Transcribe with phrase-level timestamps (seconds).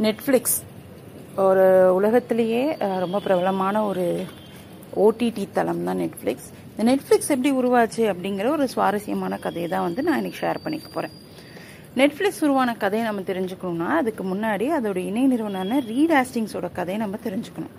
[0.00, 0.58] Netflix
[1.46, 1.64] ஒரு
[1.96, 2.62] உலகத்திலேயே
[3.04, 4.04] ரொம்ப பிரபலமான ஒரு
[5.04, 10.18] ஓடிடி தளம் தான் நெட்ஃப்ளிக்ஸ் இந்த நெட்ஃப்ளிக்ஸ் எப்படி உருவாச்சு அப்படிங்கிற ஒரு சுவாரஸ்யமான கதையை தான் வந்து நான்
[10.20, 11.16] இன்னைக்கு ஷேர் பண்ணிக்க போகிறேன்
[12.00, 17.74] நெட்ஃப்ளிக்ஸ் உருவான கதையை நம்ம தெரிஞ்சுக்கணும்னா அதுக்கு முன்னாடி அதோட இணை நிறுவனமான ரீட் ஆஸ்டிங்ஸோட கதையை நம்ம தெரிஞ்சுக்கணும்.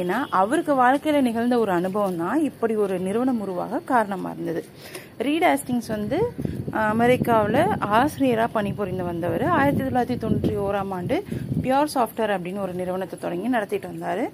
[0.00, 4.62] ஏன்னா அவருக்கு வாழ்க்கையில் நிகழ்ந்த ஒரு அனுபவம் தான் இப்படி ஒரு நிறுவனம் உருவாக காரணமாக இருந்தது.
[5.26, 6.18] ரீட் ஆஸ்டிங்ஸ் வந்து
[6.92, 7.62] அமெரிக்காவில்
[7.98, 9.44] ஆசிரியராக பணிபுரிந்து வந்தவர்.
[9.58, 11.16] ஆயிரத்தி தொள்ளாயிரத்தி தொண்ணூற்றி ஓராம் ஆண்டு
[11.64, 14.24] பியோர் சாஃப்ட்வேர் அப்படின்னு ஒரு நிறுவனத்தை தொடங்கி நடத்திட்டு வந்தார்.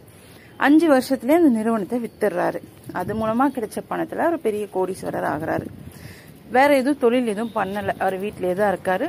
[0.67, 2.61] அஞ்சு வருஷத்துலேயே அந்த நிறுவனத்தை வித்துடுறாரு.
[3.01, 5.67] அது மூலமாக கிடைச்ச பணத்தில் அவர் பெரிய கோடீஸ்வரர் ஆகிறாரு.
[6.57, 7.95] வேற எதுவும் தொழில் எதுவும் பண்ணலை.
[8.03, 9.07] அவர் வீட்டிலே தான் இருக்காரு.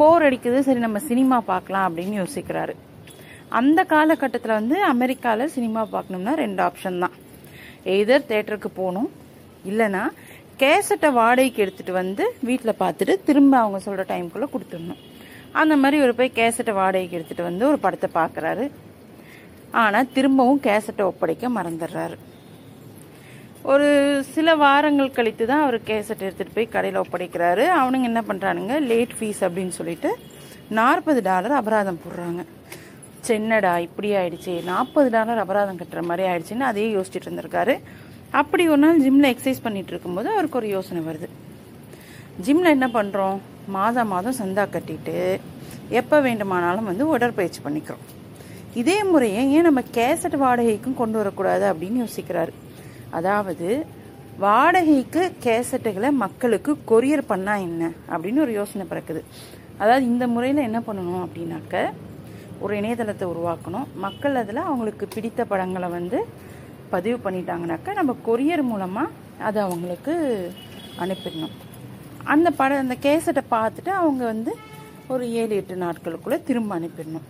[0.00, 0.58] போர் அடிக்குது.
[0.66, 2.74] சரி நம்ம சினிமா பார்க்கலாம் அப்படின்னு யோசிக்கிறாரு.
[3.60, 7.14] அந்த காலகட்டத்தில் வந்து அமெரிக்காவில் சினிமா பார்க்கணும்னா ரெண்டு ஆப்ஷன் தான்.
[7.94, 9.08] எய்தர் தேட்டருக்கு போகணும்
[9.70, 10.02] இல்லைன்னா
[10.62, 15.00] கேசட்டை வாடகைக்கு எடுத்துகிட்டு வந்து வீட்டில் பார்த்துட்டு திரும்ப அவங்க சொல்கிற டைமுக்குள்ளே கொடுத்துடணும்.
[15.60, 18.64] அந்த மாதிரி இவர் போய் கேசட்டை வாடகைக்கு எடுத்துகிட்டு வந்து ஒரு படத்தை பார்க்குறாரு.
[19.82, 22.16] ஆனால் திரும்பவும் கேசட்டை ஒப்படைக்க மறந்துடுறாரு.
[23.72, 23.88] ஒரு
[24.34, 27.64] சில வாரங்கள் கழித்து தான் அவர் கேசட் எடுத்துகிட்டு போய் கடையில் ஒப்படைக்கிறாரு.
[27.80, 30.10] அவனுங்க என்ன பண்ணுறானுங்க லேட் ஃபீஸ் அப்படின்னு சொல்லிட்டு
[30.78, 32.42] நாற்பது டாலர் அபராதம் போடுறாங்க.
[33.28, 34.52] சென்னடா இப்படி ஆயிடுச்சு.
[34.70, 37.74] நாற்பது டாலர் அபராதம் கட்டுற மாதிரி ஆயிடுச்சுன்னு அதையே யோசிச்சுட்டு இருந்திருக்காரு.
[38.40, 41.28] அப்படி ஒரு நாள் ஜிம்மில் எக்ஸசைஸ் பண்ணிட்டு இருக்கும்போது அவருக்கு ஒரு யோசனை வருது.
[42.46, 43.38] ஜிம்மில் என்ன பண்ணுறோம்
[43.76, 45.16] மாதம் மாதம் சந்தா கட்டிட்டு
[46.00, 48.04] எப்போ வேண்டுமானாலும் வந்து உடற்பயிற்சி பண்ணிக்கிறோம்.
[48.80, 52.52] இதே முறையை ஏன் நம்ம கேசட் வாடகைக்கும் கொண்டு வரக்கூடாது அப்படின்னு யோசிக்கிறாரு.
[53.18, 53.68] அதாவது
[54.44, 59.22] வாடகைக்கு கேசட்டுகளை மக்களுக்கு கொரியர் பண்ணா என்ன அப்படின்னு ஒரு யோசனை பிறக்குது.
[59.82, 61.82] அதாவது இந்த முறையில் என்ன பண்ணணும் அப்படின்னாக்க
[62.64, 63.88] ஒரு இணையதளத்தை உருவாக்கணும்.
[64.04, 66.20] மக்கள் அதில் அவங்களுக்கு பிடித்த படங்களை வந்து
[66.94, 69.14] பதிவு பண்ணிட்டாங்கனாக்கா நம்ம கொரியர் மூலமாக
[69.48, 70.14] அதை அவங்களுக்கு
[71.04, 71.54] அனுப்பிடணும்.
[72.34, 74.52] அந்த படம் அந்த கேசட்டை பார்த்துட்டு அவங்க வந்து
[75.14, 77.26] ஒரு ஏழு எட்டு நாட்களுக்குள்ளே திரும்ப அனுப்பிடணும்.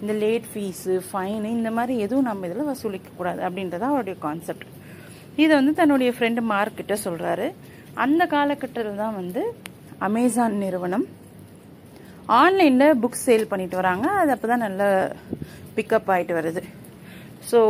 [0.00, 4.68] இந்த லேட் ஃபீஸு ஃபைனு இந்த மாதிரி எதுவும் நம்ம இதில் வசூலிக்கக்கூடாது அப்படின்றது அவருடைய கான்செப்ட்
[5.42, 7.46] இதை வந்து தன்னுடைய ஃப்ரெண்டு மார்க்கிட்ட சொல்கிறாரு
[8.04, 9.42] அந்த காலகட்டத்தில் தான் வந்து
[10.08, 11.06] அமேசான் நிறுவனம்
[12.40, 14.06] ஆன்லைனில் புக் சேல் பண்ணிட்டு வராங்க.
[14.20, 14.82] அது அப்போ தான் நல்ல
[15.76, 16.62] பிக்கப் ஆகிட்டு வருது.
[17.50, 17.60] ஸோ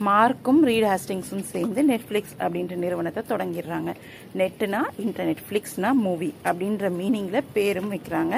[0.00, 3.90] மார்க்கும் ரீட் ஹாஸ்டிங்ஸும் சேர்ந்து நெட்ஃப்ளிக்ஸ் அப்படின்ற நிறுவனத்தை தொடங்கிடுறாங்க.
[4.40, 8.34] நெட்டுனா இன்டர்நெட் ஃப்ளிக்ஸ்னா மூவி அப்படின்ற மீனிங்கில் பேரும் வைக்கிறாங்க.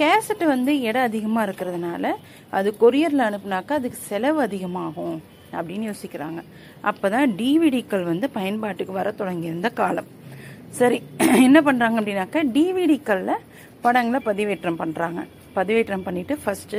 [0.00, 2.04] கேசட் வந்து இடம் அதிகமாக இருக்கிறதுனால
[2.50, 6.40] அது கொரியரில் அனுப்புனாக்கா அதுக்கு செலவு அதிகமாகும் அப்படின்னு யோசிக்கிறாங்க.
[6.90, 10.10] அப்போ தான் டிவிடிக்கள் வந்து பயன்பாட்டுக்கு வர தொடங்கியிருந்த காலம்.
[10.80, 11.02] சரி
[11.48, 13.42] என்ன பண்ணுறாங்க அப்படின்னாக்கா டிவிடிக்களில்
[13.80, 15.22] படங்களை பதிவேற்றம் பண்ணுறாங்க
[15.58, 16.76] பதிவேற்றம் பண்ணிட்டு ஃபர்ஸ்ட்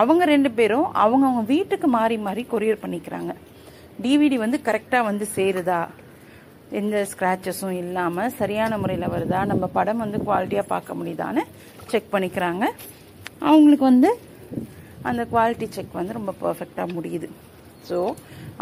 [0.00, 3.32] அவங்க ரெண்டு பேரும் அவங்க அவங்க வீட்டுக்கு மாறி மாறி கொரியர் பண்ணிக்கிறாங்க.
[4.04, 5.80] டிவிடி வந்து கரெக்டாக வந்து சேருதா?
[6.80, 9.40] எந்த ஸ்க்ராச்சஸும் இல்லாமல் சரியான முறையில் வருதா?
[9.52, 11.44] நம்ம படம் வந்து குவாலிட்டியாக பார்க்க முடியுதான்னு
[11.92, 12.64] செக் பண்ணிக்கிறாங்க.
[13.50, 14.10] அவங்களுக்கு வந்து
[15.08, 17.28] அந்த குவாலிட்டி செக் வந்து ரொம்ப பர்ஃபெக்டாக முடியுது.
[17.88, 17.98] ஸோ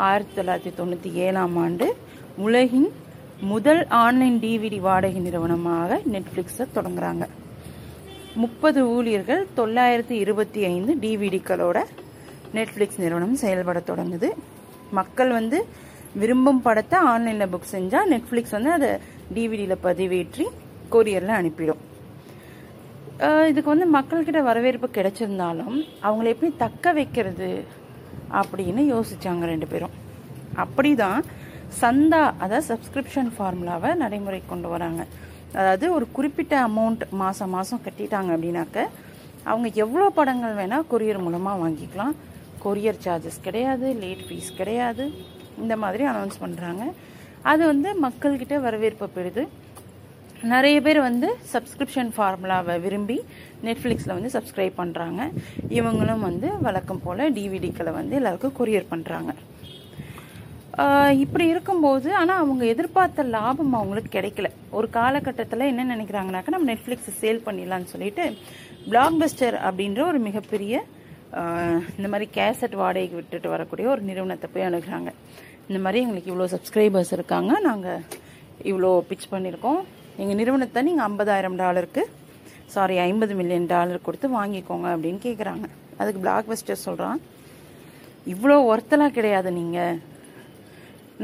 [0.06, 1.86] ஆயிரத்தி தொள்ளாயிரத்தி தொண்ணூற்றி ஏழாம் ஆண்டு
[2.46, 2.88] உலகின்
[3.52, 7.24] முதல் ஆன்லைன் டிவிடி வாடகை நிறுவனமாக நெட்ஃப்ளிக்ஸை தொடங்குறாங்க.
[8.42, 11.78] முப்பது ஊழியர்கள் தொள்ளாயிரத்தி இருபத்தி ஐந்து டிவிடிக்களோட
[12.56, 14.28] நெட்ஃப்ளிக்ஸ் நிறுவனம் செயல்பட தொடங்குது.
[14.98, 15.58] மக்கள் வந்து
[16.20, 18.90] விரும்பும் படத்தை ஆன்லைனில் புக் செஞ்சால் நெட்ஃப்ளிக்ஸ் வந்து அதை
[19.36, 20.44] டிவிடியில் பதிவேற்றி
[20.94, 21.82] கொரியரில் அனுப்பிடும்.
[23.50, 25.76] இதுக்கு வந்து மக்கள்கிட்ட வரவேற்பு கிடைச்சிருந்தாலும்
[26.06, 27.50] அவங்கள எப்படி தக்க வைக்கிறது
[28.40, 29.94] அப்படின்னு யோசிச்சாங்க ரெண்டு பேரும்.
[30.64, 31.22] அப்படி தான்
[31.82, 35.02] சந்தா அதாவது சப்ஸ்கிரிப்ஷன் ஃபார்முலாவை நடைமுறை கொண்டு வராங்க.
[35.58, 38.78] அதாவது ஒரு குறிப்பிட்ட அமௌண்ட் மாதம் மாதம் கட்டிட்டாங்க அப்படின்னாக்க
[39.50, 42.14] அவங்க எவ்வளோ படங்கள் வேணால் கொரியர் மூலமாக வாங்கிக்கலாம்.
[42.64, 45.04] கொரியர் சார்ஜஸ் கிடையாது லேட் ஃபீஸ் கிடையாது.
[45.62, 46.84] இந்த மாதிரி அனௌன்ஸ் பண்ணுறாங்க
[47.52, 49.44] அது வந்து மக்கள்கிட்ட வரவேற்பு பெறுது.
[50.52, 53.18] நிறைய பேர் வந்து சப்ஸ்கிரிப்ஷன் ஃபார்முலாவை விரும்பி
[53.66, 55.20] நெட்ஃப்ளிக்ஸில் வந்து சப்ஸ்கிரைப் பண்ணுறாங்க
[55.78, 59.32] இவங்களும் வந்து வழக்கம் போல் டிவிடிக்களை வந்து எல்லாருக்கும் கொரியர் பண்ணுறாங்க
[61.22, 64.48] இப்படி இருக்கும்போது ஆனால் அவங்க எதிர்பார்த்த லாபம் அவங்களுக்கு கிடைக்கல.
[64.78, 68.24] ஒரு காலகட்டத்தில் என்ன நினைக்கிறாங்கனாக்கா நம்ம நெட்ஃப்ளிக்ஸை சேல் பண்ணிடலாம்னு சொல்லிட்டு
[68.88, 70.74] பிளாக் பஸ்டர் அப்படின்ற ஒரு மிகப்பெரிய
[71.96, 75.10] இந்த மாதிரி கேசட் வாடகைக்கு விட்டுட்டு வரக்கூடிய ஒரு நிறுவனத்தை போய் அணுகிறாங்க.
[75.68, 77.52] இந்த மாதிரி எங்களுக்கு இவ்வளோ சப்ஸ்கிரைபர்ஸ் இருக்காங்க.
[77.68, 78.02] நாங்கள்
[78.70, 79.80] இவ்வளோ பிச் பண்ணியிருக்கோம்.
[80.22, 82.04] எங்கள் நிறுவனத்தை நீங்கள் ஐம்பதாயிரம் டாலருக்கு
[82.74, 85.66] சாரி ஐம்பது மில்லியன் டாலர் கொடுத்து வாங்கிக்கோங்க அப்படின்னு கேட்குறாங்க
[86.00, 87.18] அதுக்கு பிளாக் பஸ்டர் சொல்கிறான்
[88.34, 89.98] இவ்வளோ ஒர்த்தெல்லாம் கிடையாது நீங்கள்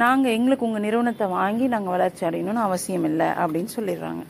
[0.00, 4.22] நாங்கள் எங்களுக்கு உங்கள் நிறுவனத்தை வாங்கி நாங்கள் வளர்ச்சி அடையணும்னு அவசியம் இல்லை அப்படின்னு சொல்லிடுறாங்க.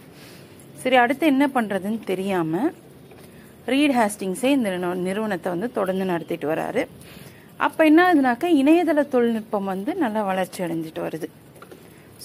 [0.83, 2.71] சரி அடுத்து என்ன பண்ணுறதுன்னு தெரியாமல்
[3.73, 4.71] ரீட் ஹேஸ்டிங்ஸே இந்த
[5.09, 6.83] நிறுவனத்தை வந்து தொடர்ந்து நடத்திட்டு வராரு.
[7.67, 11.29] அப்போ என்ன ஆகுதுனாக்கா இணையதள தொழில்நுட்பம் வந்து நல்லா வளர்ச்சி அடைஞ்சிட்டு வருது.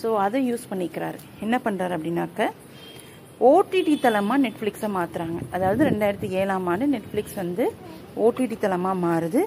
[0.01, 1.19] ஸோ அதை யூஸ் பண்ணிக்கிறாரு.
[1.45, 2.49] என்ன பண்ணுறாரு அப்படின்னாக்க
[3.51, 7.65] ஓடிடி தளமாக நெட்ஃப்ளிக்ஸை மாற்றுறாங்க அதாவது ரெண்டாயிரத்தி ஏழாம் ஆண்டு நெட்ஃப்ளிக்ஸ் வந்து
[8.25, 9.41] ஓடிடி தளமாக மாறுது.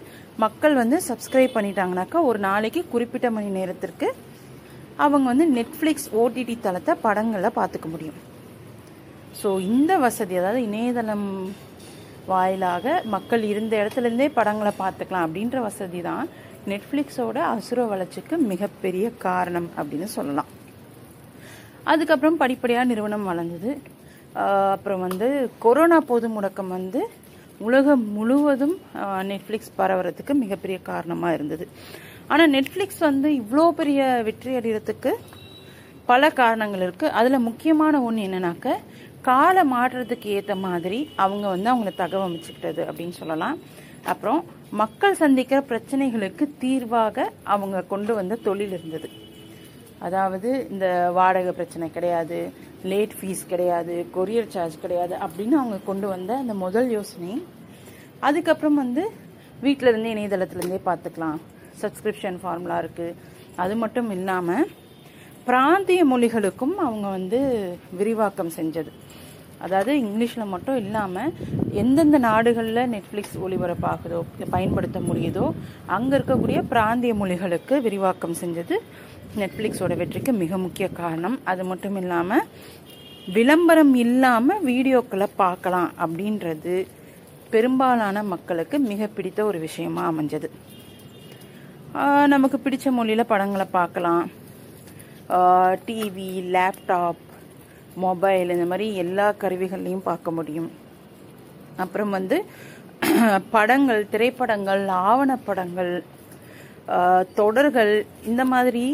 [0.44, 4.08] மக்கள் வந்து சப்ஸ்கிரைப் பண்ணிட்டாங்கனாக்கா ஒரு நாளைக்கு குறிப்பிட்ட மணி நேரத்திற்கு
[5.04, 8.20] அவங்க வந்து நெட்ஃப்ளிக்ஸ் ஓடிடி தளத்தை படங்களை பார்த்துக்க முடியும்.
[9.40, 11.28] ஸோ இந்த வசதி அதாவது இணையதளம்
[12.30, 16.24] வாயிலாக மக்கள் இருந்த இடத்துலேருந்தே படங்களை பார்த்துக்கலாம் அப்படின்ற வசதி தான்
[16.70, 20.50] நெட்ஃப்ளிக்ஸோட அசுர வளர்ச்சிக்கு மிகப்பெரிய காரணம் அப்படின்னு சொல்லலாம்.
[21.92, 23.72] அதுக்கப்புறம் படிப்படியாக நிறுவனம் வளர்ந்தது.
[24.74, 25.28] அப்புறம் வந்து
[25.64, 27.00] கொரோனா பொது முடக்கம் வந்து
[27.66, 28.76] உலகம் முழுவதும்
[29.30, 31.64] நெட்ஃப்ளிக்ஸ் பரவுறதுக்கு மிகப்பெரிய காரணமாக இருந்தது.
[32.32, 35.12] ஆனால் நெட்ஃப்ளிக்ஸ் வந்து இவ்வளோ பெரிய வெற்றி அடைகிறதுக்கு
[36.10, 38.76] பல காரணங்கள் இருக்குது அதில் முக்கியமான ஒன்று என்னன்னாக்க
[39.28, 43.58] கால மாற்றத்துக்கு ஏற்ற மாதிரி அவங்க வந்து அவங்கள தகவமைச்சுக்கிட்டது அப்படின்னு சொல்லலாம்.
[44.12, 44.40] அப்புறம்
[44.82, 49.10] மக்கள் சந்திக்கிற பிரச்சனைகளுக்கு தீர்வாக அவங்க கொண்டு வந்த தொழில் இருந்தது.
[50.06, 50.86] அதாவது இந்த
[51.18, 52.38] வாடகை பிரச்சனை கிடையாது
[52.90, 57.32] லேட் ஃபீஸ் கிடையாது கொரியர் சார்ஜ் கிடையாது அப்படின்னு அவங்க கொண்டு வந்த அந்த முதல் யோசனை.
[58.28, 59.02] அதுக்கப்புறம் வந்து
[59.64, 61.40] வீட்டிலேருந்தே இணையதளத்துலேருந்தே பார்த்துக்கலாம்.
[61.82, 63.16] சப்ஸ்கிரிப்ஷன் ஃபார்முலா இருக்குது
[63.62, 64.68] அது மட்டும் இல்லாமல்
[65.48, 67.38] பிராந்திய மொழிகளுக்கும் அவங்க வந்து
[67.98, 68.90] விரிவாக்கம் செஞ்சது.
[69.64, 71.32] அதாவது இங்கிலீஷில் மட்டும் இல்லாமல்
[71.80, 74.20] எந்தெந்த நாடுகளில் நெட்ஃப்ளிக்ஸ் ஒளிபரப்பாகுதோ
[74.54, 75.44] பயன்படுத்த முடியுதோ
[75.96, 78.76] அங்கே இருக்கக்கூடிய பிராந்திய மொழிகளுக்கு விரிவாக்கம் செஞ்சது
[79.40, 81.36] நெட்ஃப்ளிக்ஸோட வெற்றிக்கு மிக முக்கிய காரணம்.
[81.50, 82.46] அது மட்டும் இல்லாமல்
[83.36, 86.74] விளம்பரம் இல்லாமல் வீடியோக்களை பார்க்கலாம் அப்படின்றது
[87.54, 90.50] பெரும்பாலான மக்களுக்கு மிக பிடித்த ஒரு விஷயமா அமைஞ்சது.
[92.34, 94.24] நமக்கு பிடிச்ச மொழியில் படங்களை பார்க்கலாம்.
[95.86, 97.24] டிவி லேப்டாப்
[98.04, 100.70] மொபைல் இந்த மாதிரி எல்லா கருவிகள்லையும் பார்க்க முடியும்.
[101.84, 102.38] அப்புறம் வந்து
[103.54, 105.92] படங்கள் திரைப்படங்கள் ஆவணப்படங்கள்
[107.38, 107.92] தொடர்கள்
[108.30, 108.84] இந்த மாதிரி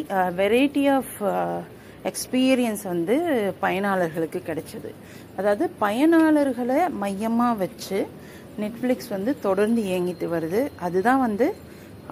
[0.41, 1.15] வெரைட்டி ஆஃப்
[2.11, 3.15] எக்ஸ்பீரியன்ஸ் வந்து
[3.62, 4.91] பயனாளர்களுக்கு கிடைச்சது.
[5.38, 7.99] அதாவது பயனாளர்களை மையமாக வச்சு
[8.62, 10.61] நெட்ஃப்ளிக்ஸ் வந்து தொடர்ந்து இயங்கிட்டு வருது.
[10.87, 11.47] அதுதான் வந்து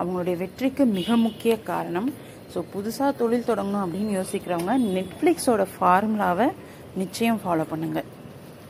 [0.01, 2.09] அவங்களுடைய வெற்றிக்கு மிக முக்கிய காரணம்.
[2.53, 6.49] ஸோ புதுசாக தொழில் தொடங்கணும் அப்படின்னு யோசிக்கிறவங்க நெட்ஃப்ளிக்ஸோட ஃபார்முலாவை
[7.03, 8.09] நிச்சயம் ஃபாலோ பண்ணுங்கள்